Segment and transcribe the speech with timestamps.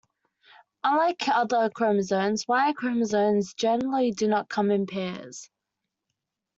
[0.83, 5.47] Unlike other chromosomes, Y chromosomes generally do not come in pairs.